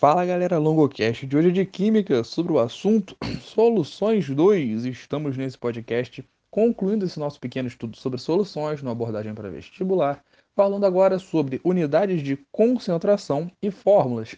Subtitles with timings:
[0.00, 4.86] Fala galera, Longocast de hoje é de Química sobre o assunto Soluções 2.
[4.86, 10.24] Estamos nesse podcast concluindo esse nosso pequeno estudo sobre soluções na abordagem para vestibular,
[10.56, 14.36] falando agora sobre unidades de concentração e fórmulas.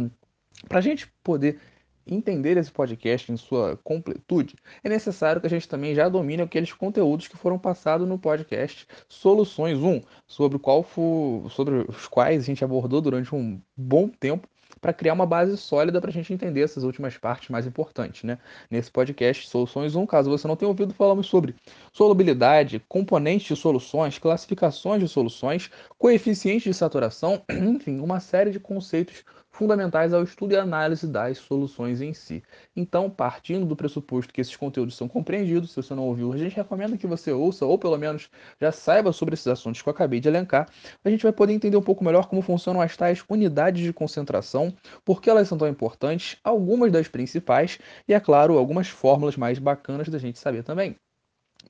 [0.68, 1.60] para a gente poder
[2.06, 6.72] entender esse podcast em sua completude, é necessário que a gente também já domine aqueles
[6.72, 12.46] conteúdos que foram passados no podcast Soluções 1, sobre, qual for, sobre os quais a
[12.46, 14.48] gente abordou durante um bom tempo
[14.80, 18.24] para criar uma base sólida para a gente entender essas últimas partes mais importantes.
[18.24, 18.38] Né?
[18.70, 21.54] Nesse podcast Soluções 1, caso você não tenha ouvido, falamos sobre
[21.92, 29.24] solubilidade, componentes de soluções, classificações de soluções, coeficientes de saturação, enfim, uma série de conceitos
[29.54, 32.42] fundamentais ao estudo e análise das soluções em si.
[32.74, 36.56] Então, partindo do pressuposto que esses conteúdos são compreendidos, se você não ouviu, a gente
[36.56, 38.28] recomenda que você ouça, ou pelo menos
[38.60, 40.68] já saiba sobre esses assuntos que eu acabei de elencar.
[41.04, 44.74] A gente vai poder entender um pouco melhor como funcionam as tais unidades de concentração,
[45.04, 49.60] por que elas são tão importantes, algumas das principais e, é claro, algumas fórmulas mais
[49.60, 50.96] bacanas da gente saber também.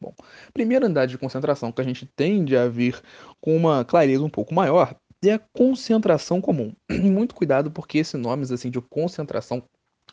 [0.01, 0.13] Bom,
[0.53, 3.01] primeira unidade de concentração que a gente tende a vir
[3.41, 6.73] com uma clareza um pouco maior e a concentração comum.
[6.91, 9.63] Muito cuidado porque esses nomes assim de concentração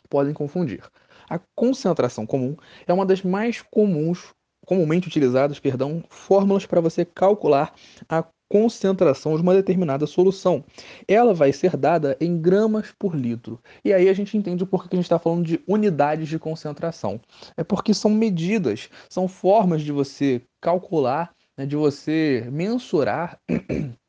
[0.08, 0.82] podem confundir.
[1.28, 4.32] A concentração comum é uma das mais comuns,
[4.66, 7.74] comumente utilizadas, perdão, fórmulas para você calcular
[8.08, 10.62] a concentração de uma determinada solução.
[11.08, 13.58] Ela vai ser dada em gramas por litro.
[13.82, 16.38] E aí a gente entende o porquê que a gente está falando de unidades de
[16.38, 17.18] concentração.
[17.56, 23.38] É porque são medidas, são formas de você calcular, né, de você mensurar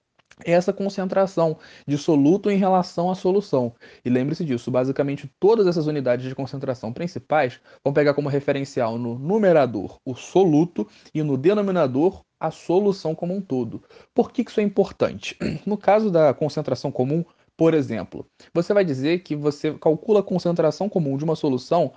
[0.45, 3.73] essa concentração de soluto em relação à solução.
[4.03, 9.17] E lembre-se disso, basicamente todas essas unidades de concentração principais vão pegar como referencial no
[9.17, 13.81] numerador o soluto e no denominador a solução como um todo.
[14.13, 15.37] Por que isso é importante?
[15.65, 17.23] No caso da concentração comum,
[17.55, 21.93] por exemplo, você vai dizer que você calcula a concentração comum de uma solução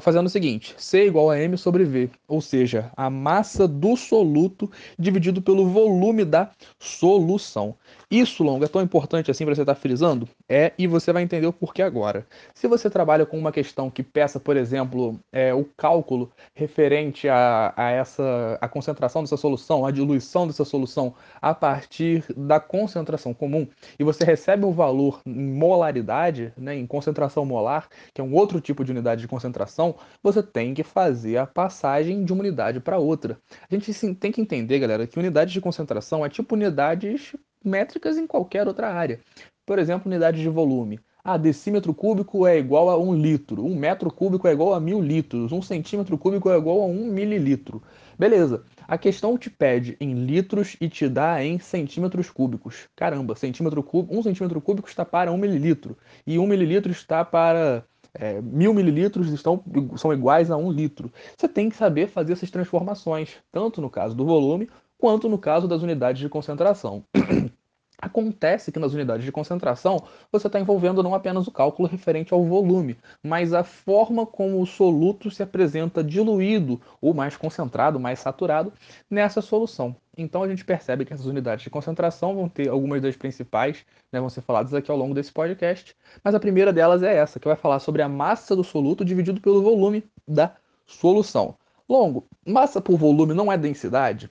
[0.00, 4.70] fazendo o seguinte: C igual a M sobre V, ou seja, a massa do soluto
[4.98, 7.74] dividido pelo volume da solução.
[8.08, 10.28] Isso, Longo, é tão importante assim para você estar tá frisando?
[10.48, 12.24] É, e você vai entender o porquê agora.
[12.54, 17.72] Se você trabalha com uma questão que peça, por exemplo, é, o cálculo referente a,
[17.76, 23.66] a essa a concentração dessa solução, a diluição dessa solução a partir da concentração comum,
[23.98, 28.60] e você recebe um valor em molaridade, né, em concentração molar, que é um outro
[28.60, 29.75] tipo de unidade de concentração,
[30.22, 33.38] você tem que fazer a passagem de uma unidade para outra.
[33.70, 38.16] A gente sim, tem que entender, galera, que unidade de concentração é tipo unidades métricas
[38.16, 39.20] em qualquer outra área.
[39.66, 41.00] Por exemplo, unidade de volume.
[41.28, 45.00] Ah, decímetro cúbico é igual a um litro, um metro cúbico é igual a mil
[45.00, 47.82] litros, um centímetro cúbico é igual a um mililitro.
[48.16, 48.62] Beleza.
[48.86, 52.88] A questão te pede em litros e te dá em centímetros cúbicos.
[52.94, 57.84] Caramba, centímetro cúbico, um centímetro cúbico está para um mililitro e um mililitro está para
[58.18, 59.62] é, mil mililitros estão,
[59.96, 61.12] são iguais a um litro.
[61.36, 64.68] Você tem que saber fazer essas transformações, tanto no caso do volume
[64.98, 67.04] quanto no caso das unidades de concentração.
[67.98, 72.44] Acontece que nas unidades de concentração você está envolvendo não apenas o cálculo referente ao
[72.44, 78.72] volume, mas a forma como o soluto se apresenta diluído ou mais concentrado, mais saturado
[79.10, 79.96] nessa solução.
[80.16, 84.20] Então a gente percebe que essas unidades de concentração vão ter algumas das principais, né,
[84.20, 87.48] vão ser faladas aqui ao longo desse podcast, mas a primeira delas é essa, que
[87.48, 90.54] vai falar sobre a massa do soluto dividido pelo volume da
[90.86, 91.56] solução.
[91.88, 94.30] Longo, massa por volume não é densidade?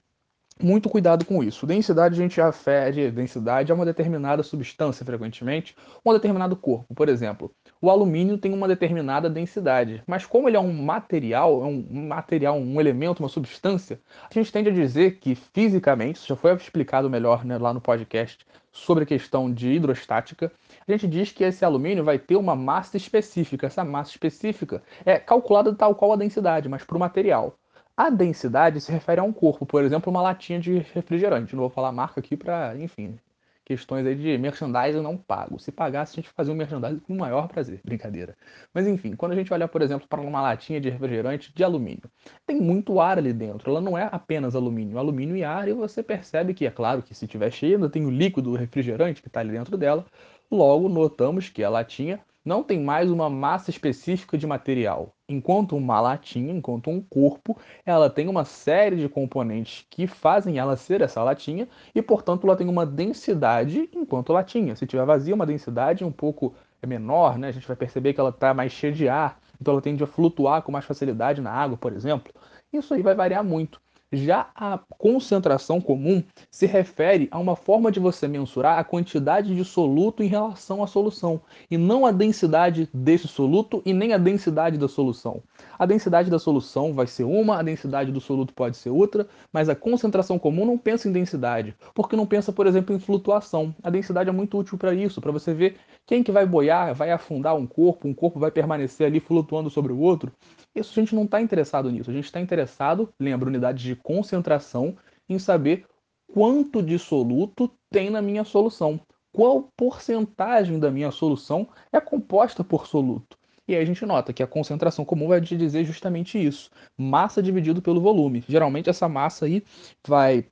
[0.61, 1.67] Muito cuidado com isso.
[1.67, 6.93] Densidade a gente afere densidade a uma determinada substância frequentemente, um determinado corpo.
[6.95, 7.51] Por exemplo,
[7.81, 12.57] o alumínio tem uma determinada densidade, mas como ele é um material, é um material,
[12.57, 13.99] um elemento, uma substância,
[14.29, 17.81] a gente tende a dizer que fisicamente, isso já foi explicado melhor né, lá no
[17.81, 20.51] podcast sobre a questão de hidrostática,
[20.88, 23.67] a gente diz que esse alumínio vai ter uma massa específica.
[23.67, 27.57] Essa massa específica é calculada tal qual a densidade, mas para o material.
[27.97, 31.56] A densidade se refere a um corpo, por exemplo, uma latinha de refrigerante.
[31.56, 33.17] Não vou falar marca aqui para, enfim,
[33.63, 35.57] questões aí de merchandising não pago.
[35.59, 37.79] Se pagasse, a gente fazia um merchandising com o maior prazer.
[37.85, 38.38] Brincadeira.
[38.74, 42.03] Mas enfim, quando a gente olha, por exemplo, para uma latinha de refrigerante de alumínio,
[42.45, 43.71] tem muito ar ali dentro.
[43.71, 45.00] Ela não é apenas alumínio.
[45.00, 48.06] Alumínio e ar, e você percebe que, é claro, que se estiver cheia, ainda tem
[48.06, 50.06] o líquido refrigerante que está ali dentro dela.
[50.51, 55.15] Logo, notamos que a latinha não tem mais uma massa específica de material.
[55.27, 60.77] Enquanto uma latinha, enquanto um corpo, ela tem uma série de componentes que fazem ela
[60.77, 64.75] ser essa latinha e, portanto, ela tem uma densidade enquanto latinha.
[64.75, 66.53] Se tiver vazia, uma densidade um pouco
[66.86, 67.47] menor, né?
[67.47, 70.07] A gente vai perceber que ela está mais cheia de ar, então ela tende a
[70.07, 72.31] flutuar com mais facilidade na água, por exemplo.
[72.71, 73.81] Isso aí vai variar muito.
[74.15, 79.65] Já a concentração comum se refere a uma forma de você mensurar a quantidade de
[79.65, 84.77] soluto em relação à solução, e não a densidade desse soluto e nem a densidade
[84.77, 85.44] da solução.
[85.77, 89.67] A densidade da solução vai ser uma, a densidade do soluto pode ser outra, mas
[89.67, 93.75] a concentração comum não pensa em densidade, porque não pensa, por exemplo, em flutuação.
[93.83, 95.75] A densidade é muito útil para isso, para você ver
[96.06, 99.91] quem que vai boiar, vai afundar um corpo, um corpo vai permanecer ali flutuando sobre
[99.91, 100.31] o outro.
[100.75, 102.12] Isso a gente não está interessado nisso.
[102.12, 104.98] A gente está interessado, lembra, unidades de concentração,
[105.30, 105.86] em saber
[106.33, 109.00] quanto de soluto tem na minha solução.
[109.31, 113.38] Qual porcentagem da minha solução é composta por soluto?
[113.68, 117.42] E aí a gente nota que a concentração comum vai te dizer justamente isso: massa
[117.42, 118.44] dividido pelo volume.
[118.48, 119.63] Geralmente essa massa aí
[120.07, 120.45] vai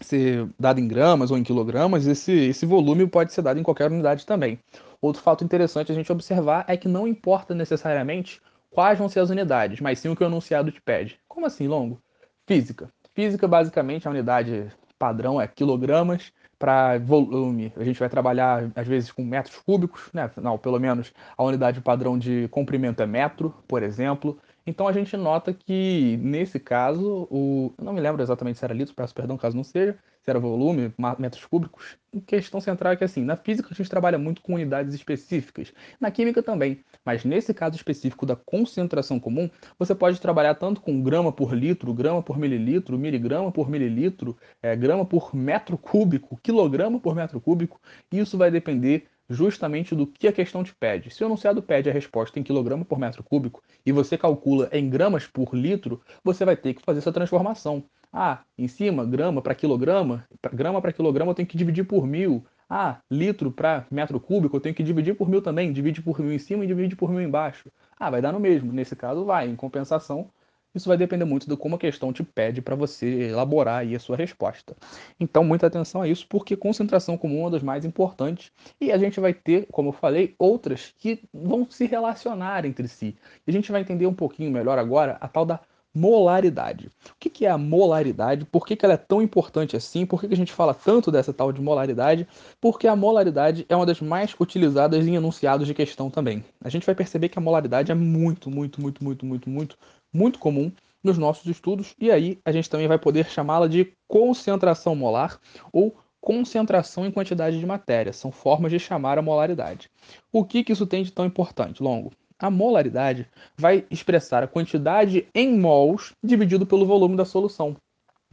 [0.00, 3.90] ser dada em gramas ou em quilogramas, esse, esse volume pode ser dado em qualquer
[3.90, 4.58] unidade também.
[5.00, 8.40] Outro fato interessante a gente observar é que não importa necessariamente
[8.72, 11.18] quais vão ser as unidades, mas sim o que o enunciado te pede.
[11.28, 12.02] Como assim, longo?
[12.46, 12.90] Física.
[13.14, 16.32] Física, basicamente, a unidade padrão é quilogramas.
[16.58, 20.30] Para volume, a gente vai trabalhar às vezes com metros cúbicos, né?
[20.36, 24.38] Não, pelo menos a unidade padrão de comprimento é metro, por exemplo.
[24.66, 27.74] Então a gente nota que, nesse caso, o.
[27.78, 30.38] Eu não me lembro exatamente se era litro, peço perdão caso não seja, se era
[30.38, 31.96] volume, metros cúbicos.
[32.16, 35.72] A questão central é que, assim, na física a gente trabalha muito com unidades específicas,
[36.00, 41.02] na química também, mas nesse caso específico da concentração comum, você pode trabalhar tanto com
[41.02, 47.00] grama por litro, grama por mililitro, miligrama por mililitro, é, grama por metro cúbico, quilograma
[47.00, 47.80] por metro cúbico,
[48.12, 51.10] isso vai depender justamente do que a questão te pede.
[51.10, 54.88] Se o enunciado pede a resposta em quilograma por metro cúbico e você calcula em
[54.88, 57.84] gramas por litro, você vai ter que fazer essa transformação.
[58.12, 62.44] Ah, em cima, grama para quilograma, grama para quilograma eu tenho que dividir por mil.
[62.68, 65.72] Ah, litro para metro cúbico eu tenho que dividir por mil também.
[65.72, 67.70] Divide por mil em cima e divide por mil embaixo.
[67.98, 68.72] Ah, vai dar no mesmo.
[68.72, 69.48] Nesse caso, vai.
[69.48, 70.30] Em compensação,
[70.74, 74.00] isso vai depender muito de como a questão te pede para você elaborar aí a
[74.00, 74.76] sua resposta.
[75.20, 78.98] Então, muita atenção a isso, porque concentração comum é uma das mais importantes e a
[78.98, 83.16] gente vai ter, como eu falei, outras que vão se relacionar entre si.
[83.46, 85.60] E a gente vai entender um pouquinho melhor agora a tal da
[85.94, 86.90] molaridade.
[87.10, 88.44] O que é a molaridade?
[88.46, 90.06] Por que ela é tão importante assim?
[90.06, 92.26] Por que a gente fala tanto dessa tal de molaridade?
[92.60, 96.44] Porque a molaridade é uma das mais utilizadas em enunciados de questão também.
[96.62, 99.78] A gente vai perceber que a molaridade é muito, muito, muito, muito, muito, muito,
[100.12, 100.70] muito comum
[101.02, 105.40] nos nossos estudos, e aí a gente também vai poder chamá-la de concentração molar
[105.72, 108.12] ou concentração em quantidade de matéria.
[108.12, 109.90] São formas de chamar a molaridade.
[110.32, 112.12] O que, que isso tem de tão importante, Longo?
[112.38, 117.76] A molaridade vai expressar a quantidade em mols dividido pelo volume da solução.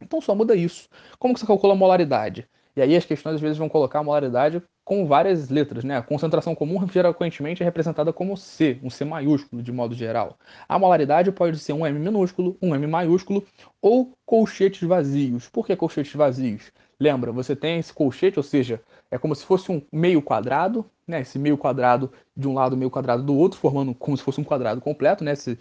[0.01, 0.87] Então só muda isso.
[1.17, 2.47] Como que você calcula a molaridade?
[2.75, 5.97] E aí as questões às vezes vão colocar a molaridade com várias letras, né?
[5.97, 10.35] A concentração comum geralmente é representada como C, um C maiúsculo de modo geral.
[10.67, 13.45] A molaridade pode ser um M minúsculo, um M maiúsculo
[13.79, 15.47] ou colchetes vazios.
[15.47, 16.71] Por que colchetes vazios?
[16.99, 18.81] Lembra, você tem esse colchete, ou seja,
[19.11, 21.21] é como se fosse um meio quadrado, né?
[21.21, 24.43] Esse meio quadrado de um lado, meio quadrado do outro, formando como se fosse um
[24.43, 25.33] quadrado completo, né?
[25.33, 25.59] Esse,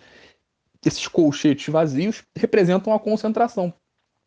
[0.82, 3.74] esses colchetes vazios representam a concentração.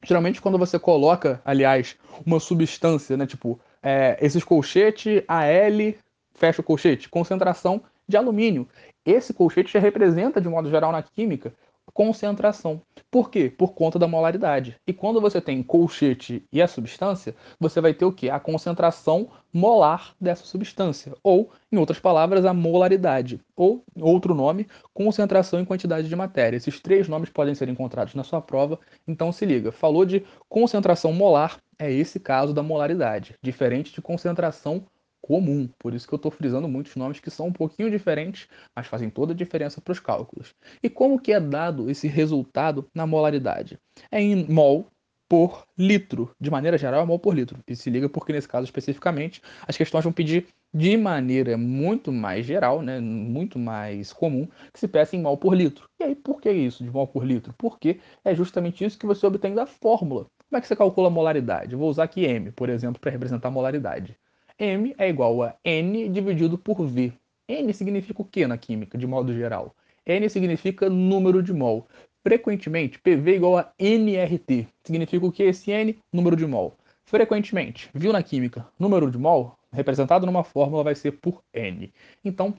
[0.04, 3.26] Geralmente, quando você coloca, aliás, uma substância, né?
[3.26, 5.96] Tipo, é, esses colchetes, AL,
[6.34, 8.68] fecha o colchete, concentração de alumínio.
[9.06, 11.54] Esse colchete já representa, de modo geral, na química,
[11.94, 12.82] concentração.
[13.10, 13.50] Por quê?
[13.50, 14.78] Por conta da molaridade.
[14.88, 18.30] E quando você tem colchete e a substância, você vai ter o quê?
[18.30, 25.60] A concentração molar dessa substância, ou, em outras palavras, a molaridade, ou outro nome, concentração
[25.60, 26.56] em quantidade de matéria.
[26.56, 29.72] Esses três nomes podem ser encontrados na sua prova, então se liga.
[29.72, 34.86] Falou de concentração molar, é esse caso da molaridade, diferente de concentração
[35.20, 35.68] comum.
[35.80, 39.10] Por isso que eu estou frisando muitos nomes que são um pouquinho diferentes, mas fazem
[39.10, 40.54] toda a diferença para os cálculos.
[40.84, 43.80] E como que é dado esse resultado na molaridade?
[44.12, 44.88] É em mol
[45.28, 46.36] por litro.
[46.40, 47.58] De maneira geral, é mol por litro.
[47.68, 52.46] E se liga porque nesse caso especificamente, as questões vão pedir de maneira muito mais
[52.46, 55.90] geral, né, muito mais comum, que se peça em mol por litro.
[56.00, 57.54] E aí, por que isso de mol por litro?
[57.58, 60.28] Porque é justamente isso que você obtém da fórmula.
[60.52, 61.78] Como é que você calcula a molaridade?
[61.78, 64.18] Vou usar aqui M, por exemplo, para representar a molaridade.
[64.60, 67.14] M é igual a N dividido por V.
[67.48, 69.74] N significa o que na química, de modo geral?
[70.06, 71.88] N significa número de mol.
[72.22, 74.68] Frequentemente, PV é igual a NRT.
[74.84, 75.98] Significa o que esse N?
[76.12, 76.76] Número de mol.
[77.06, 81.94] Frequentemente, viu na química, número de mol, representado numa fórmula, vai ser por N.
[82.26, 82.54] Então,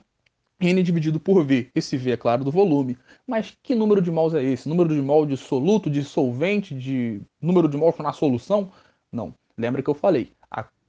[0.63, 1.69] N dividido por V.
[1.75, 2.97] Esse V é claro do volume.
[3.27, 4.69] Mas que número de mols é esse?
[4.69, 8.71] Número de mol de soluto, de solvente, de número de mols na solução?
[9.11, 9.33] Não.
[9.57, 10.31] Lembra que eu falei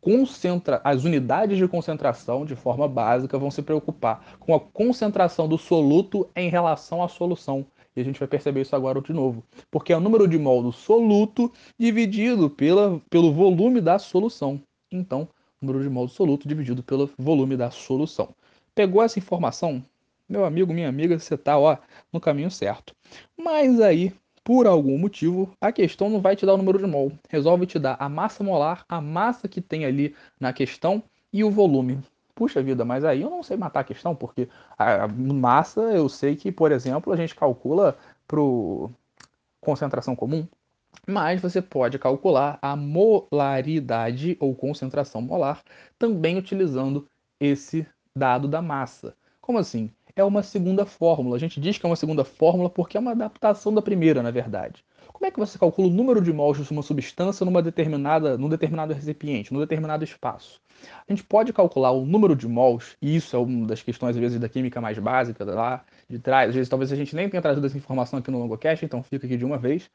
[0.05, 0.83] concentra...
[0.85, 6.29] as unidades de concentração, de forma básica, vão se preocupar com a concentração do soluto
[6.37, 7.65] em relação à solução.
[7.97, 9.43] E a gente vai perceber isso agora de novo.
[9.71, 14.61] Porque é o número de mol do soluto dividido pela, pelo volume da solução.
[14.93, 15.27] Então,
[15.59, 18.35] número de mol do soluto dividido pelo volume da solução.
[18.75, 19.83] Pegou essa informação?
[20.29, 21.77] Meu amigo, minha amiga, você está ó,
[22.13, 22.95] no caminho certo.
[23.37, 24.13] Mas aí,
[24.43, 27.13] por algum motivo, a questão não vai te dar o número de mol.
[27.29, 31.03] Resolve te dar a massa molar, a massa que tem ali na questão
[31.33, 31.99] e o volume.
[32.35, 36.35] Puxa vida, mas aí eu não sei matar a questão, porque a massa eu sei
[36.35, 38.41] que, por exemplo, a gente calcula para
[39.61, 40.47] concentração comum,
[41.07, 45.63] mas você pode calcular a molaridade ou concentração molar
[45.99, 47.07] também utilizando
[47.39, 49.17] esse dado da massa.
[49.41, 49.91] Como assim?
[50.17, 51.37] É uma segunda fórmula.
[51.37, 54.31] A gente diz que é uma segunda fórmula porque é uma adaptação da primeira, na
[54.31, 54.85] verdade.
[55.13, 58.49] Como é que você calcula o número de mols de uma substância numa determinada, num
[58.49, 60.61] determinado recipiente, num determinado espaço?
[61.09, 64.21] A gente pode calcular o número de mols, e isso é uma das questões, às
[64.21, 66.51] vezes, da química mais básica lá de trás.
[66.51, 69.27] Às vezes, talvez a gente nem tenha trazido essa informação aqui no LongoCast, então fica
[69.27, 69.91] aqui de uma vez.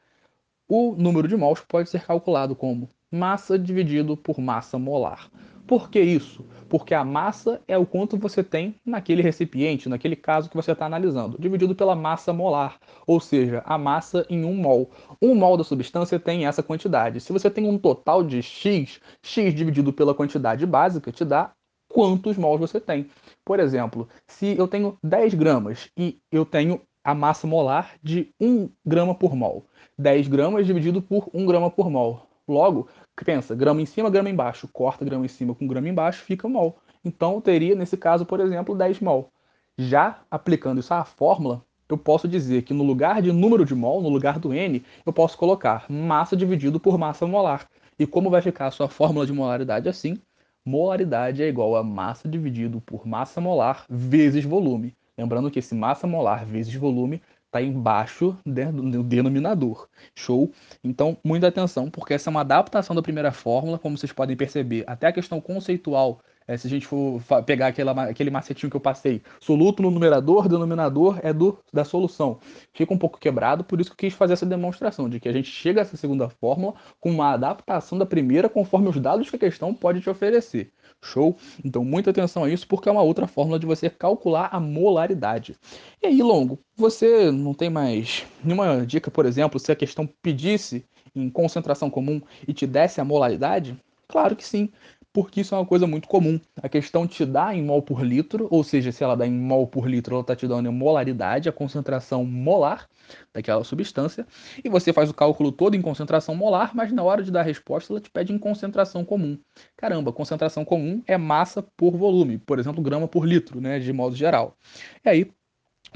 [0.68, 5.30] O número de mols pode ser calculado como massa dividido por massa molar.
[5.66, 6.44] Por que isso?
[6.68, 10.84] Porque a massa é o quanto você tem naquele recipiente, naquele caso que você está
[10.86, 12.76] analisando, dividido pela massa molar,
[13.06, 14.90] ou seja, a massa em um mol.
[15.22, 17.20] Um mol da substância tem essa quantidade.
[17.20, 21.52] Se você tem um total de x, x dividido pela quantidade básica te dá
[21.88, 23.08] quantos mols você tem.
[23.44, 28.68] Por exemplo, se eu tenho 10 gramas e eu tenho a massa molar de 1
[28.84, 29.66] grama por mol.
[29.98, 32.26] 10 gramas dividido por 1 grama por mol.
[32.50, 32.88] Logo,
[33.24, 34.68] pensa, grama em cima, grama embaixo.
[34.68, 36.78] Corta grama em cima com grama embaixo, fica mol.
[37.04, 39.32] Então eu teria, nesse caso, por exemplo, 10 mol.
[39.78, 44.00] Já aplicando isso à fórmula, eu posso dizer que no lugar de número de mol,
[44.02, 47.66] no lugar do N, eu posso colocar massa dividido por massa molar.
[47.98, 50.18] E como vai ficar a sua fórmula de molaridade assim?
[50.64, 54.94] Molaridade é igual a massa dividido por massa molar vezes volume.
[55.16, 57.20] Lembrando que esse massa molar vezes volume
[57.50, 59.88] está embaixo do denominador.
[60.14, 60.52] Show?
[60.82, 64.84] Então, muita atenção, porque essa é uma adaptação da primeira fórmula, como vocês podem perceber.
[64.86, 68.80] Até a questão conceitual, é, se a gente for pegar aquela, aquele macetinho que eu
[68.80, 72.38] passei, soluto no numerador, denominador é do da solução.
[72.72, 75.32] Fica um pouco quebrado, por isso que eu quis fazer essa demonstração, de que a
[75.32, 79.36] gente chega a essa segunda fórmula com uma adaptação da primeira conforme os dados que
[79.36, 80.72] a questão pode te oferecer.
[81.02, 81.36] Show?
[81.64, 85.56] Então, muita atenção a isso, porque é uma outra fórmula de você calcular a molaridade.
[86.02, 90.84] E aí, Longo, você não tem mais nenhuma dica, por exemplo, se a questão pedisse
[91.14, 93.76] em concentração comum e te desse a molaridade?
[94.06, 94.70] Claro que sim
[95.12, 96.40] porque isso é uma coisa muito comum.
[96.62, 99.66] A questão te dá em mol por litro, ou seja, se ela dá em mol
[99.66, 102.88] por litro, ela está te dando em molaridade, a concentração molar
[103.34, 104.26] daquela substância,
[104.62, 107.44] e você faz o cálculo todo em concentração molar, mas na hora de dar a
[107.44, 109.38] resposta ela te pede em concentração comum.
[109.76, 114.14] Caramba, concentração comum é massa por volume, por exemplo, grama por litro, né, de modo
[114.14, 114.56] geral.
[115.04, 115.30] E aí,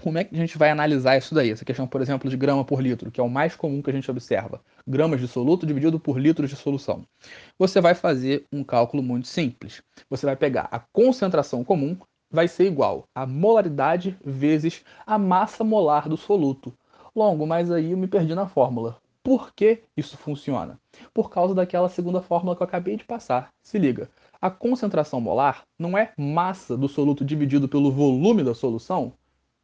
[0.03, 1.51] como é que a gente vai analisar isso daí?
[1.51, 3.93] Essa questão, por exemplo, de grama por litro, que é o mais comum que a
[3.93, 4.61] gente observa.
[4.87, 7.07] Gramas de soluto dividido por litros de solução.
[7.59, 9.83] Você vai fazer um cálculo muito simples.
[10.11, 11.97] Você vai pegar a concentração comum,
[12.31, 16.73] vai ser igual a molaridade vezes a massa molar do soluto.
[17.15, 18.99] Longo, mas aí eu me perdi na fórmula.
[19.23, 20.79] Por que isso funciona?
[21.15, 23.49] Por causa daquela segunda fórmula que eu acabei de passar.
[23.63, 29.15] Se liga, a concentração molar não é massa do soluto dividido pelo volume da solução?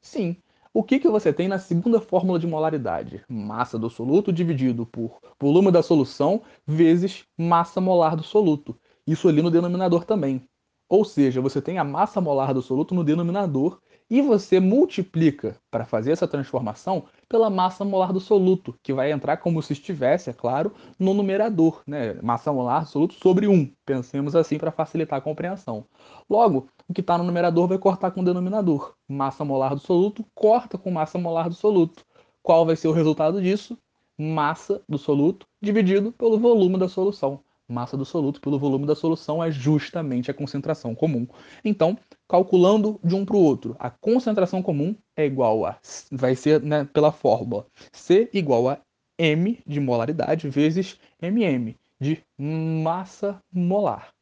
[0.02, 0.37] Sim.
[0.73, 3.25] O que, que você tem na segunda fórmula de molaridade?
[3.28, 8.78] Massa do soluto dividido por volume da solução vezes massa molar do soluto.
[9.07, 10.42] Isso ali no denominador também.
[10.88, 15.85] Ou seja, você tem a massa molar do soluto no denominador e você multiplica para
[15.85, 20.33] fazer essa transformação pela massa molar do soluto, que vai entrar como se estivesse, é
[20.33, 22.14] claro, no numerador, né?
[22.23, 23.73] Massa molar do soluto sobre 1.
[23.85, 25.87] Pensemos assim para facilitar a compreensão.
[26.28, 28.95] Logo, o que está no numerador vai cortar com o denominador.
[29.09, 32.05] Massa molar do soluto corta com massa molar do soluto.
[32.43, 33.79] Qual vai ser o resultado disso?
[34.19, 39.43] Massa do soluto dividido pelo volume da solução massa do soluto pelo volume da solução
[39.43, 41.27] é justamente a concentração comum.
[41.65, 41.97] Então,
[42.29, 45.79] calculando de um para o outro, a concentração comum é igual a,
[46.11, 48.81] vai ser né, pela fórmula C igual a
[49.17, 54.13] M de molaridade vezes MM de massa molar.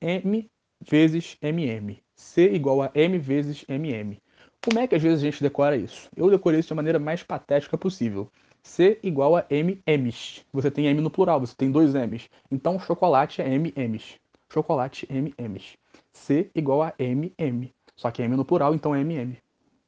[0.00, 0.50] M
[0.80, 2.02] vezes MM.
[2.20, 4.20] C igual a M vezes MM.
[4.62, 6.08] Como é que às vezes a gente decora isso?
[6.14, 8.30] Eu decorei isso de maneira mais patética possível.
[8.62, 10.44] C igual a M M's.
[10.52, 12.28] Você tem M no plural, você tem dois M's.
[12.50, 14.20] Então chocolate é M M's.
[14.52, 15.76] Chocolate M M's.
[16.12, 17.74] C igual a M M.
[17.96, 19.38] Só que M no plural, então é M M.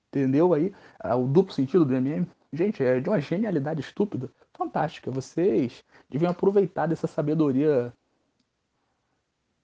[0.08, 2.26] Entendeu aí ah, o duplo sentido do M M?
[2.50, 4.30] Gente, é de uma genialidade estúpida.
[4.54, 5.10] Fantástica.
[5.10, 7.92] Vocês deviam aproveitar dessa sabedoria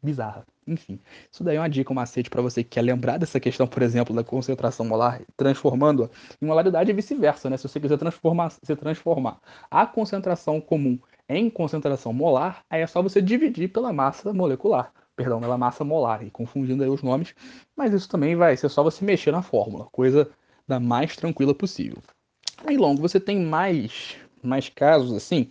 [0.03, 0.47] bizarra.
[0.69, 1.01] Enfim,
[1.33, 3.83] isso daí é uma dica, um macete para você que quer lembrar dessa questão, por
[3.83, 6.11] exemplo, da concentração molar, transformando-a
[6.41, 7.57] em molaridade e vice-versa, né?
[7.57, 10.99] Se você quiser transformar, se transformar a concentração comum
[11.29, 16.23] em concentração molar, aí é só você dividir pela massa molecular, perdão, pela massa molar,
[16.25, 17.35] e confundindo aí os nomes,
[17.77, 20.31] mas isso também vai ser só você mexer na fórmula, coisa
[20.67, 21.99] da mais tranquila possível.
[22.67, 25.49] Aí, longo, você tem mais, mais casos assim?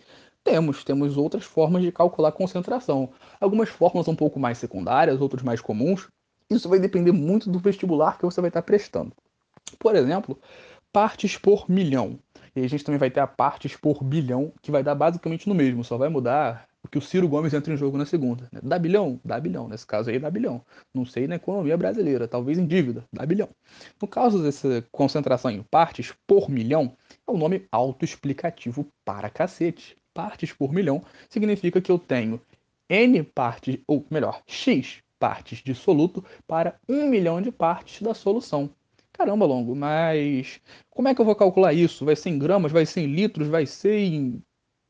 [0.48, 3.10] Temos, temos outras formas de calcular concentração.
[3.38, 6.08] Algumas fórmulas um pouco mais secundárias, outras mais comuns.
[6.48, 9.12] Isso vai depender muito do vestibular que você vai estar prestando.
[9.78, 10.38] Por exemplo,
[10.90, 12.18] partes por milhão.
[12.56, 15.54] E a gente também vai ter a partes por bilhão, que vai dar basicamente no
[15.54, 18.48] mesmo, só vai mudar o que o Ciro Gomes entra em jogo na segunda.
[18.50, 18.60] Né?
[18.62, 19.20] Dá bilhão?
[19.22, 19.68] Dá bilhão.
[19.68, 20.62] Nesse caso aí, dá bilhão.
[20.94, 23.50] Não sei na economia brasileira, talvez em dívida, dá bilhão.
[24.00, 29.98] No caso dessa concentração em partes por milhão, é um nome autoexplicativo para cacete.
[30.18, 32.40] Partes por milhão significa que eu tenho
[32.90, 38.68] N partes, ou melhor, X partes de soluto para um milhão de partes da solução.
[39.12, 40.60] Caramba, longo, mas
[40.90, 42.04] como é que eu vou calcular isso?
[42.04, 44.42] Vai ser em gramas, vai ser em litros, vai ser em,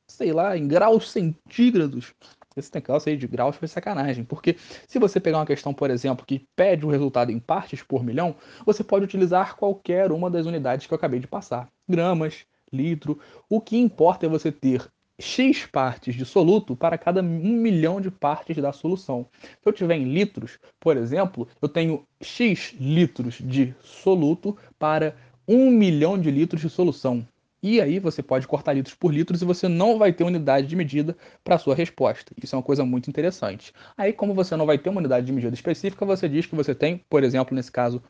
[0.07, 2.15] sei lá, em graus centígrados?
[2.57, 4.57] Esse negócio aí de graus foi sacanagem, porque
[4.87, 8.03] se você pegar uma questão, por exemplo, que pede o um resultado em partes por
[8.03, 11.69] milhão, você pode utilizar qualquer uma das unidades que eu acabei de passar.
[11.87, 13.21] Gramas, litro.
[13.47, 18.11] O que importa é você ter X partes de soluto para cada um milhão de
[18.11, 19.27] partes da solução.
[19.43, 25.71] Se eu tiver em litros, por exemplo, eu tenho X litros de soluto para um
[25.71, 27.27] milhão de litros de solução.
[27.61, 30.77] E aí você pode cortar litros por litros e você não vai ter unidade de
[30.77, 32.33] medida para a sua resposta.
[32.41, 33.73] Isso é uma coisa muito interessante.
[33.97, 36.73] Aí, como você não vai ter uma unidade de medida específica, você diz que você
[36.73, 38.01] tem, por exemplo, nesse caso,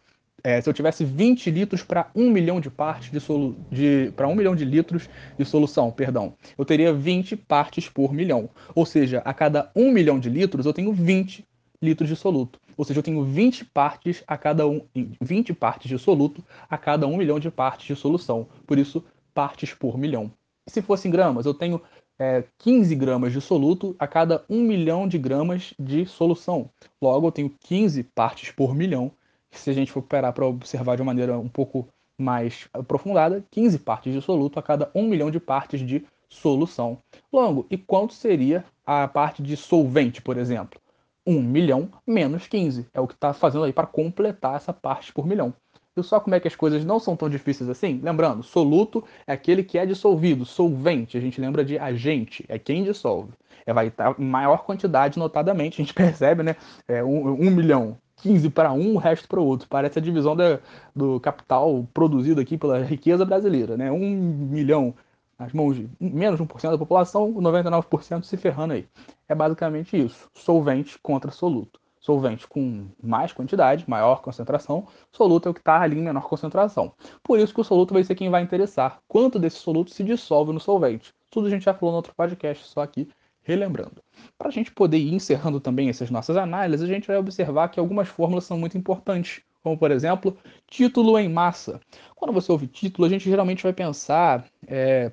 [0.45, 4.29] é, se eu tivesse 20 litros para 1 milhão de partes de, solu de para
[4.29, 8.49] 1 milhão de litros de solução, perdão, eu teria 20 partes por milhão.
[8.75, 11.45] Ou seja, a cada 1 milhão de litros eu tenho 20
[11.83, 12.61] litros de soluto.
[12.77, 14.87] Ou seja, eu tenho 20 partes a cada um,
[15.21, 18.47] 20 partes de soluto a cada 1 milhão de partes de solução.
[18.67, 19.05] Por isso,
[19.35, 20.31] partes por milhão.
[20.69, 21.81] Se fosse em gramas, eu tenho
[22.19, 26.71] é, 15 gramas de soluto a cada 1 milhão de gramas de solução.
[27.03, 29.11] Logo, eu tenho 15 partes por milhão
[29.51, 31.89] se a gente for parar para observar de uma maneira um pouco
[32.19, 36.99] mais aprofundada, 15 partes de soluto a cada 1 milhão de partes de solução.
[37.33, 40.81] Longo, e quanto seria a parte de solvente, por exemplo?
[41.27, 42.87] 1 milhão menos 15.
[42.93, 45.55] É o que está fazendo aí para completar essa parte por milhão.
[45.95, 48.01] Viu só como é que as coisas não são tão difíceis assim?
[48.03, 52.85] Lembrando, soluto é aquele que é dissolvido, solvente, a gente lembra de agente, é quem
[52.85, 53.33] dissolve.
[53.67, 56.57] É, vai estar em maior quantidade, notadamente, a gente percebe, né?
[56.87, 59.69] É, um, um milhão 15 para um, o resto para o outro.
[59.69, 60.61] Parece a divisão da,
[60.95, 63.91] do capital produzido aqui pela riqueza brasileira, né?
[63.91, 64.95] Um milhão
[65.39, 68.89] nas mãos de menos de 1% da população, 99% se ferrando aí.
[69.29, 70.29] É basicamente isso.
[70.35, 71.81] Solvente contra soluto.
[72.01, 74.87] Solvente com mais quantidade, maior concentração.
[75.13, 76.93] Soluto é o que está ali em menor concentração.
[77.23, 79.01] Por isso que o soluto vai ser quem vai interessar.
[79.07, 81.15] Quanto desse soluto se dissolve no solvente?
[81.31, 83.09] Tudo a gente já falou no outro podcast, só aqui
[83.49, 84.03] relembrando.
[84.37, 87.81] Para a gente poder ir encerrando também essas nossas análises, a gente vai observar que
[87.81, 91.81] algumas fórmulas são muito importantes, como por exemplo, título em massa.
[92.15, 95.11] Quando você ouve título, a gente geralmente vai pensar é,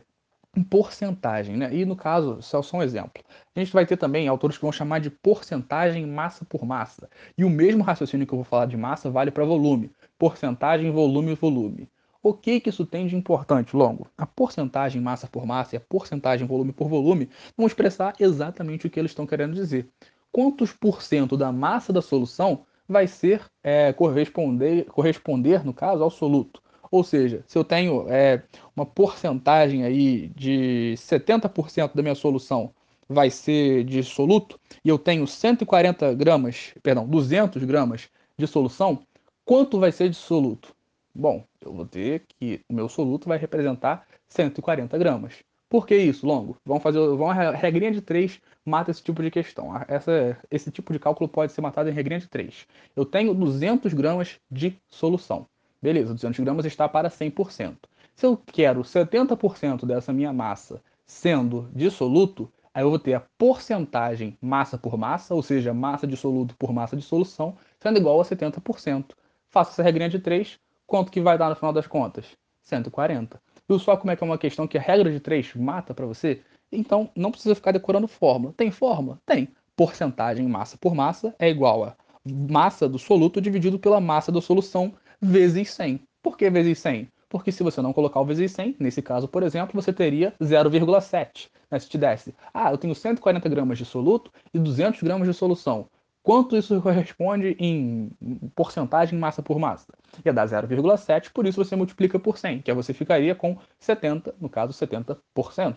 [0.56, 1.74] em porcentagem, né?
[1.74, 3.24] E no caso, só, só um exemplo.
[3.56, 7.10] A gente vai ter também autores que vão chamar de porcentagem massa por massa.
[7.38, 9.92] E o mesmo raciocínio que eu vou falar de massa vale para volume.
[10.20, 11.90] Porcentagem, volume, volume.
[12.28, 14.08] O que, que isso tem de importante, longo?
[14.18, 18.90] A porcentagem massa por massa e a porcentagem volume por volume vão expressar exatamente o
[18.90, 19.88] que eles estão querendo dizer.
[20.32, 26.10] Quantos por cento da massa da solução vai ser é, corresponder, corresponder, no caso, ao
[26.10, 26.64] soluto?
[26.90, 28.42] Ou seja, se eu tenho é,
[28.76, 32.74] uma porcentagem aí de 70% da minha solução
[33.08, 39.06] vai ser de soluto e eu tenho 140 gramas, perdão, 200 gramas de solução,
[39.46, 40.76] quanto vai ser de soluto?
[41.18, 45.44] Bom, eu vou ter que o meu soluto vai representar 140 gramas.
[45.70, 46.58] Por que isso, longo?
[46.66, 49.72] Vamos fazer vamos, a regrinha de 3 mata esse tipo de questão.
[49.88, 52.68] Essa, esse tipo de cálculo pode ser matado em regrinha de 3.
[52.96, 55.48] Eu tenho 200 gramas de solução.
[55.82, 57.78] Beleza, 200 gramas está para 100%.
[58.14, 64.38] Se eu quero 70% dessa minha massa sendo dissoluto, aí eu vou ter a porcentagem
[64.42, 68.24] massa por massa, ou seja, massa de soluto por massa de solução, sendo igual a
[68.26, 69.12] 70%.
[69.50, 72.26] Faço essa regrinha de 3, quanto que vai dar no final das contas?
[72.64, 73.42] 140.
[73.68, 76.06] Viu só como é que é uma questão que a regra de 3 mata para
[76.06, 76.42] você?
[76.72, 78.54] Então, não precisa ficar decorando fórmula.
[78.56, 79.20] Tem fórmula?
[79.26, 79.50] Tem.
[79.76, 81.96] Porcentagem massa por massa é igual a
[82.26, 86.02] massa do soluto dividido pela massa da solução vezes 100.
[86.22, 87.10] Por que vezes 100?
[87.30, 91.50] Porque se você não colocar o vezes 100, nesse caso, por exemplo, você teria 0,7.
[91.70, 91.80] Né?
[91.80, 95.88] Se te desse, ah, eu tenho 140 gramas de soluto e 200 gramas de solução.
[96.26, 98.10] Quanto isso corresponde em
[98.56, 99.94] porcentagem massa por massa?
[100.26, 104.34] Ia dar 0,7, por isso você multiplica por 100, que aí você ficaria com 70,
[104.42, 105.76] no caso 70%.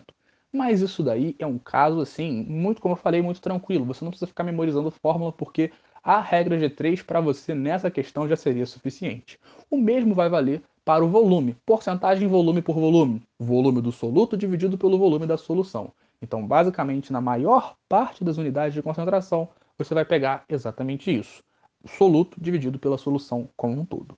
[0.51, 3.85] Mas isso daí é um caso, assim, muito, como eu falei, muito tranquilo.
[3.85, 5.71] Você não precisa ficar memorizando fórmula, porque
[6.03, 9.39] a regra G3 para você nessa questão já seria suficiente.
[9.69, 14.79] O mesmo vai valer para o volume, porcentagem volume por volume, volume do soluto dividido
[14.79, 15.91] pelo volume da solução.
[16.19, 19.47] Então, basicamente, na maior parte das unidades de concentração,
[19.79, 21.41] você vai pegar exatamente isso,
[21.97, 24.17] soluto dividido pela solução como um todo.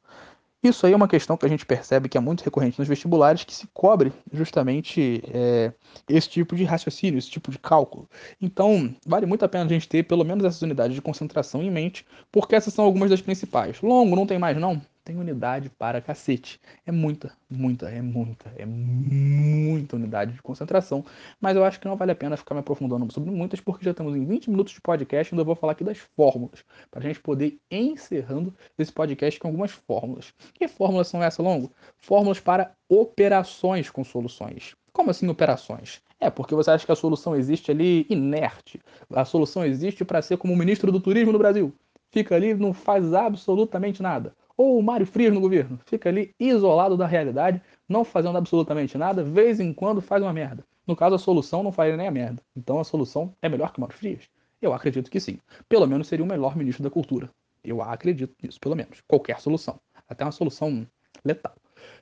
[0.63, 3.43] Isso aí é uma questão que a gente percebe que é muito recorrente nos vestibulares,
[3.43, 5.73] que se cobre justamente é,
[6.07, 8.07] esse tipo de raciocínio, esse tipo de cálculo.
[8.39, 11.71] Então, vale muito a pena a gente ter pelo menos essas unidades de concentração em
[11.71, 13.81] mente, porque essas são algumas das principais.
[13.81, 14.79] Longo, não tem mais não?
[15.11, 16.59] Tem unidade para cacete.
[16.85, 21.03] É muita, muita, é muita, é muita unidade de concentração.
[21.39, 23.91] Mas eu acho que não vale a pena ficar me aprofundando sobre muitas, porque já
[23.91, 27.03] estamos em 20 minutos de podcast e ainda vou falar aqui das fórmulas, para a
[27.03, 30.33] gente poder encerrando esse podcast com algumas fórmulas.
[30.53, 31.71] Que fórmulas são essas, Longo?
[31.97, 34.75] Fórmulas para operações com soluções.
[34.93, 36.01] Como assim operações?
[36.19, 38.79] É, porque você acha que a solução existe ali inerte.
[39.13, 41.73] A solução existe para ser como o ministro do turismo no Brasil.
[42.11, 45.79] Fica ali, não faz absolutamente nada ou o Mário Frias no governo.
[45.85, 50.63] Fica ali isolado da realidade, não fazendo absolutamente nada, vez em quando faz uma merda.
[50.85, 52.43] No caso, a solução não faria nem a merda.
[52.55, 54.29] Então a solução é melhor que o Mário Frias?
[54.61, 55.39] Eu acredito que sim.
[55.67, 57.27] Pelo menos seria o melhor ministro da cultura.
[57.63, 59.01] Eu acredito nisso, pelo menos.
[59.07, 59.79] Qualquer solução.
[60.07, 60.85] Até uma solução
[61.25, 61.55] letal.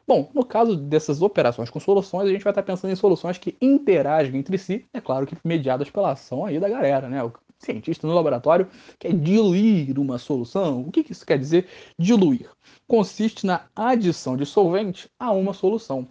[0.06, 3.56] Bom, no caso dessas operações com soluções, a gente vai estar pensando em soluções que
[3.62, 7.22] interagem entre si, é claro que mediadas pela ação aí da galera, né?
[7.60, 8.68] Cientista no laboratório
[8.98, 10.82] quer diluir uma solução.
[10.82, 11.68] O que isso quer dizer
[11.98, 12.50] diluir?
[12.88, 16.08] Consiste na adição de solvente a uma solução.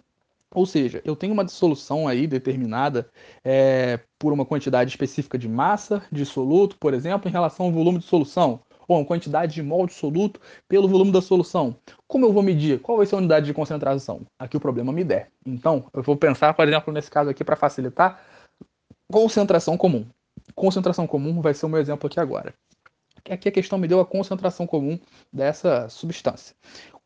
[0.51, 3.09] Ou seja, eu tenho uma dissolução aí determinada
[3.43, 7.99] é, por uma quantidade específica de massa de soluto, por exemplo, em relação ao volume
[7.99, 11.75] de solução, ou uma quantidade de mol de soluto pelo volume da solução.
[12.07, 12.79] Como eu vou medir?
[12.79, 14.21] Qual vai ser a unidade de concentração?
[14.39, 15.29] Aqui o problema me der.
[15.45, 18.19] Então, eu vou pensar, por exemplo, nesse caso aqui, para facilitar,
[19.11, 20.07] concentração comum
[20.59, 22.53] concentração comum vai ser o meu exemplo aqui agora.
[23.29, 24.99] Aqui a questão me deu a concentração comum
[25.31, 26.55] dessa substância.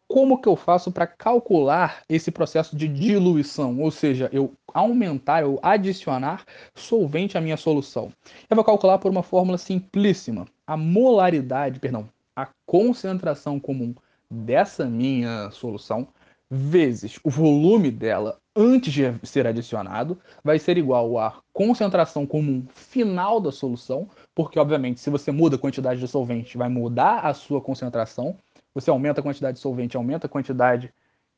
[0.07, 3.79] Como que eu faço para calcular esse processo de diluição?
[3.79, 8.11] Ou seja, eu aumentar, ou adicionar solvente à minha solução.
[8.49, 10.45] Eu vou calcular por uma fórmula simplíssima.
[10.67, 13.93] A molaridade, perdão, a concentração comum
[14.29, 16.07] dessa minha solução
[16.49, 23.41] vezes o volume dela antes de ser adicionado vai ser igual à concentração comum final
[23.41, 27.59] da solução, porque obviamente se você muda a quantidade de solvente, vai mudar a sua
[27.59, 28.37] concentração.
[28.75, 30.93] Você aumenta a quantidade de solvente, aumenta a quantidade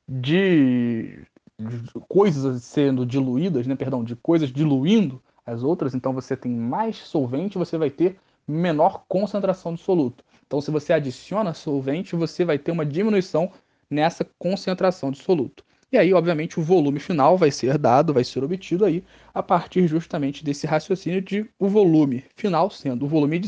[0.08, 1.26] de,
[2.08, 7.58] coisas sendo diluídas, né, perdão, de coisas diluindo as outras, então você tem mais solvente,
[7.58, 10.24] você vai ter menor concentração de soluto.
[10.46, 13.52] Então se você adiciona solvente, você vai ter uma diminuição
[13.90, 15.64] nessa concentração de soluto.
[15.92, 19.88] E aí, obviamente, o volume final vai ser dado, vai ser obtido aí a partir
[19.88, 23.42] justamente desse raciocínio de o volume final sendo o volume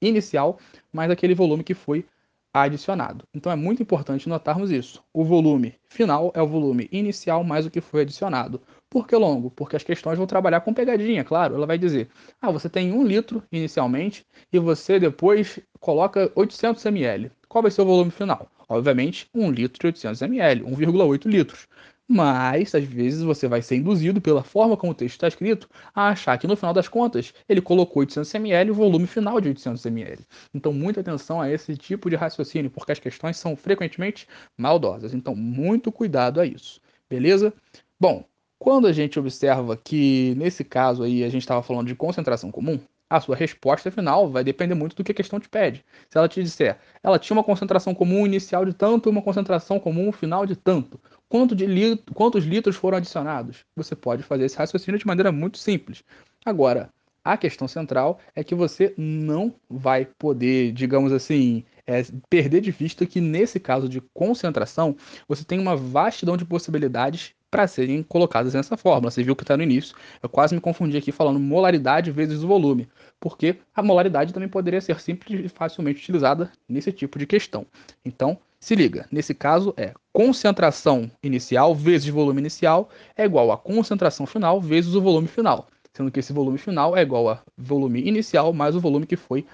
[0.00, 0.58] inicial
[0.92, 2.04] mais aquele volume que foi
[2.52, 3.24] adicionado.
[3.32, 5.02] Então é muito importante notarmos isso.
[5.12, 8.60] O volume final é o volume inicial mais o que foi adicionado.
[8.92, 9.50] Por que longo?
[9.50, 11.54] Porque as questões vão trabalhar com pegadinha, claro.
[11.54, 12.10] Ela vai dizer:
[12.42, 17.32] ah, você tem um litro inicialmente e você depois coloca 800 ml.
[17.48, 18.50] Qual vai ser o volume final?
[18.68, 21.66] Obviamente, 1 litro e 800 ml, 1,8 litros.
[22.06, 26.08] Mas, às vezes, você vai ser induzido, pela forma como o texto está escrito, a
[26.08, 29.86] achar que, no final das contas, ele colocou 800 ml o volume final de 800
[29.86, 30.20] ml.
[30.52, 34.28] Então, muita atenção a esse tipo de raciocínio, porque as questões são frequentemente
[34.58, 35.14] maldosas.
[35.14, 36.78] Então, muito cuidado a isso.
[37.08, 37.54] Beleza?
[37.98, 38.24] Bom,
[38.62, 42.78] quando a gente observa que, nesse caso aí, a gente estava falando de concentração comum,
[43.10, 45.84] a sua resposta final vai depender muito do que a questão te pede.
[46.08, 49.80] Se ela te disser, ela tinha uma concentração comum inicial de tanto e uma concentração
[49.80, 53.64] comum final de tanto, quanto de lit quantos litros foram adicionados?
[53.74, 56.04] Você pode fazer esse raciocínio de maneira muito simples.
[56.44, 56.88] Agora,
[57.24, 63.04] a questão central é que você não vai poder, digamos assim, é, perder de vista
[63.06, 64.94] que nesse caso de concentração,
[65.26, 69.10] você tem uma vastidão de possibilidades para serem colocadas nessa fórmula.
[69.10, 69.94] Você viu que está no início.
[70.22, 72.88] Eu quase me confundi aqui falando molaridade vezes o volume,
[73.20, 77.66] porque a molaridade também poderia ser simples e facilmente utilizada nesse tipo de questão.
[78.02, 84.24] Então, se liga, nesse caso é concentração inicial vezes volume inicial é igual a concentração
[84.24, 88.54] final vezes o volume final, sendo que esse volume final é igual a volume inicial
[88.54, 89.44] mais o volume que foi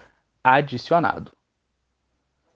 [0.44, 1.32] adicionado.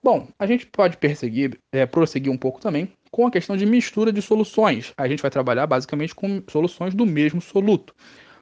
[0.01, 4.11] Bom, a gente pode perseguir, é, prosseguir um pouco também com a questão de mistura
[4.11, 4.93] de soluções.
[4.97, 7.95] A gente vai trabalhar basicamente com soluções do mesmo soluto.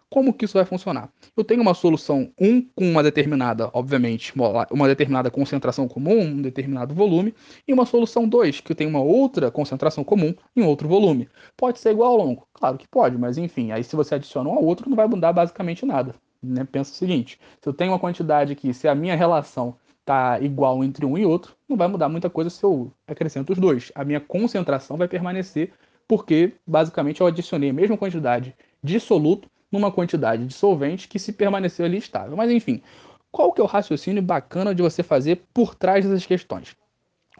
[0.08, 1.08] Como que isso vai funcionar?
[1.36, 4.32] Eu tenho uma solução 1 com uma determinada, obviamente,
[4.70, 7.34] uma determinada concentração comum, um determinado volume,
[7.66, 11.28] e uma solução 2 que tem uma outra concentração comum em outro volume.
[11.56, 12.48] Pode ser igual ao longo?
[12.52, 15.32] Claro que pode, mas enfim, aí se você adiciona um ao outro não vai mudar
[15.32, 16.14] basicamente nada.
[16.42, 16.64] Né?
[16.64, 19.76] Pensa o seguinte, se eu tenho uma quantidade aqui, se a minha relação
[20.10, 23.58] está igual entre um e outro, não vai mudar muita coisa se eu acrescento os
[23.58, 23.92] dois.
[23.94, 25.72] A minha concentração vai permanecer
[26.08, 31.32] porque basicamente eu adicionei a mesma quantidade de soluto numa quantidade de solvente que se
[31.32, 32.36] permaneceu ali estável.
[32.36, 32.82] Mas enfim,
[33.30, 36.74] qual que é o raciocínio bacana de você fazer por trás dessas questões?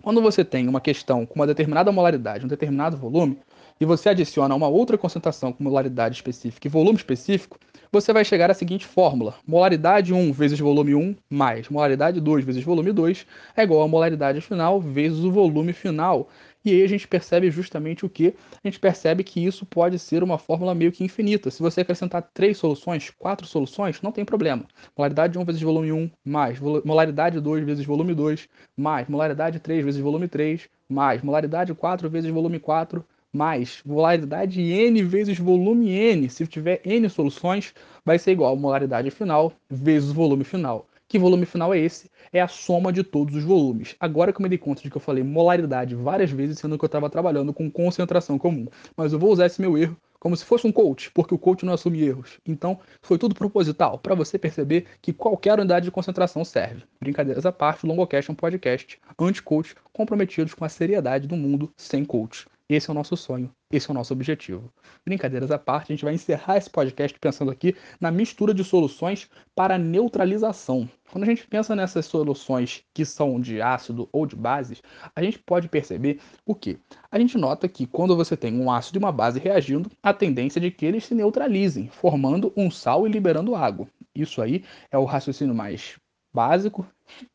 [0.01, 3.39] Quando você tem uma questão com uma determinada molaridade, um determinado volume,
[3.81, 7.59] e você adiciona uma outra concentração com molaridade específica e volume específico,
[7.91, 12.63] você vai chegar à seguinte fórmula: molaridade 1 vezes volume 1 mais molaridade 2 vezes
[12.63, 16.29] volume 2 é igual a molaridade final vezes o volume final.
[16.63, 18.35] E aí a gente percebe justamente o que?
[18.63, 21.51] A gente percebe que isso pode ser uma fórmula meio que infinita.
[21.51, 24.67] Se você acrescentar três soluções, quatro soluções, não tem problema.
[24.97, 30.01] Molaridade 1 vezes volume 1 mais molaridade 2 vezes volume 2 mais molaridade 3 vezes
[30.01, 36.29] volume 3 mais molaridade 4 vezes volume 4 mais molaridade n vezes volume n.
[36.29, 40.87] Se tiver n soluções, vai ser igual a molaridade final vezes volume final.
[41.11, 42.09] Que volume final é esse?
[42.33, 43.97] É a soma de todos os volumes.
[43.99, 46.85] Agora que eu me dei conta de que eu falei molaridade várias vezes, sendo que
[46.85, 48.69] eu estava trabalhando com concentração comum.
[48.97, 51.65] Mas eu vou usar esse meu erro como se fosse um coach, porque o coach
[51.65, 52.39] não assume erros.
[52.47, 56.85] Então, foi tudo proposital, para você perceber que qualquer unidade de concentração serve.
[57.01, 61.73] Brincadeiras à parte, o Longocast é um podcast anti-coach comprometidos com a seriedade do mundo
[61.77, 62.47] sem coach.
[62.71, 64.73] Esse é o nosso sonho, esse é o nosso objetivo.
[65.05, 69.29] Brincadeiras à parte, a gente vai encerrar esse podcast pensando aqui na mistura de soluções
[69.57, 70.89] para neutralização.
[71.11, 74.81] Quando a gente pensa nessas soluções que são de ácido ou de bases,
[75.17, 76.79] a gente pode perceber o que?
[77.11, 80.61] A gente nota que quando você tem um ácido e uma base reagindo, a tendência
[80.61, 83.89] é de que eles se neutralizem, formando um sal e liberando água.
[84.15, 85.99] Isso aí é o raciocínio mais
[86.33, 86.87] básico,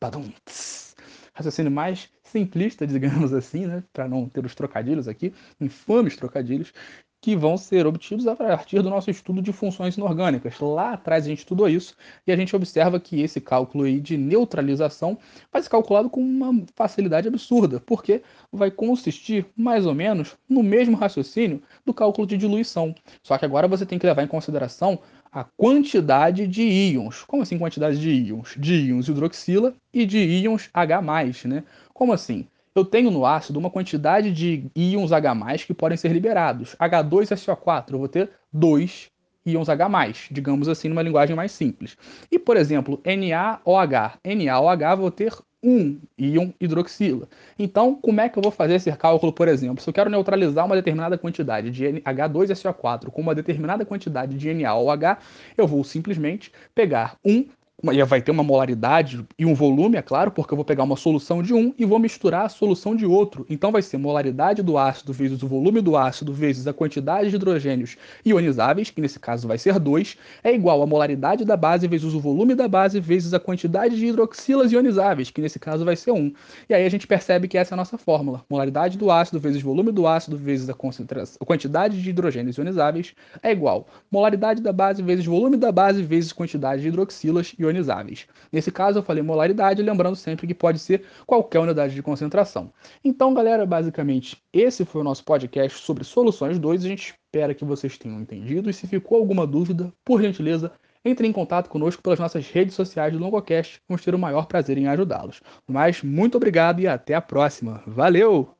[1.34, 6.72] raciocínio mais simplista, digamos assim, né, para não ter os trocadilhos aqui, infames trocadilhos,
[7.20, 10.60] que vão ser obtidos a partir do nosso estudo de funções inorgânicas.
[10.60, 14.16] Lá atrás a gente estudou isso e a gente observa que esse cálculo aí de
[14.16, 15.18] neutralização
[15.52, 20.96] vai ser calculado com uma facilidade absurda, porque vai consistir mais ou menos no mesmo
[20.96, 22.94] raciocínio do cálculo de diluição.
[23.22, 25.00] Só que agora você tem que levar em consideração
[25.36, 27.22] a quantidade de íons.
[27.24, 28.54] Como assim quantidade de íons?
[28.56, 31.62] De íons hidroxila e de íons H+, né?
[31.92, 32.46] Como assim?
[32.74, 35.34] Eu tenho no ácido uma quantidade de íons H+,
[35.66, 36.74] que podem ser liberados.
[36.80, 39.10] H2SO4, eu vou ter 2
[39.44, 39.86] íons H+,
[40.30, 41.98] digamos assim, numa linguagem mais simples.
[42.32, 44.18] E, por exemplo, NaOH.
[44.24, 47.28] NaOH vou ter 1 íon hidroxila.
[47.58, 49.82] Então, como é que eu vou fazer esse cálculo, por exemplo?
[49.82, 55.18] Se eu quero neutralizar uma determinada quantidade de H2SO4 com uma determinada quantidade de NaOH,
[55.56, 57.48] eu vou simplesmente pegar 1
[57.82, 60.96] e vai ter uma molaridade e um volume, é claro, porque eu vou pegar uma
[60.96, 63.44] solução de um e vou misturar a solução de outro.
[63.50, 67.36] Então vai ser molaridade do ácido vezes o volume do ácido vezes a quantidade de
[67.36, 72.14] hidrogênios ionizáveis, que nesse caso vai ser 2, é igual a molaridade da base vezes
[72.14, 76.12] o volume da base vezes a quantidade de hidroxilas ionizáveis, que nesse caso vai ser
[76.12, 76.16] 1.
[76.16, 76.32] Um.
[76.70, 78.42] E aí a gente percebe que essa é a nossa fórmula.
[78.48, 83.52] Molaridade do ácido vezes volume do ácido vezes a, a quantidade de hidrogênios ionizáveis é
[83.52, 88.26] igual molaridade da base vezes volume da base vezes quantidade de hidroxilas ionizáveis ionizáveis.
[88.50, 92.72] Nesse caso, eu falei molaridade, lembrando sempre que pode ser qualquer unidade de concentração.
[93.04, 96.84] Então, galera, basicamente, esse foi o nosso podcast sobre soluções 2.
[96.84, 98.70] A gente espera que vocês tenham entendido.
[98.70, 100.72] E se ficou alguma dúvida, por gentileza,
[101.04, 103.80] entre em contato conosco pelas nossas redes sociais do Longocast.
[103.88, 105.40] Vamos ter o maior prazer em ajudá-los.
[105.66, 107.82] Mas muito obrigado e até a próxima.
[107.86, 108.55] Valeu!